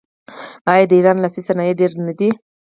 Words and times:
آیا 0.71 0.85
د 0.89 0.91
ایران 0.97 1.17
لاسي 1.23 1.41
صنایع 1.47 1.73
ډیر 1.79 1.91
نه 2.05 2.13
دي؟ 2.19 2.29